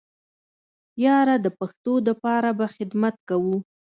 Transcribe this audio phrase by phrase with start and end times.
[1.05, 3.57] ياره د پښتو د پاره به خدمت کوو.